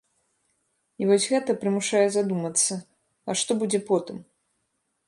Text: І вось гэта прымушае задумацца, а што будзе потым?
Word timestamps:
І 1.03 1.09
вось 1.09 1.27
гэта 1.33 1.55
прымушае 1.65 2.03
задумацца, 2.17 2.73
а 3.31 3.39
што 3.45 3.61
будзе 3.63 3.79
потым? 3.93 4.17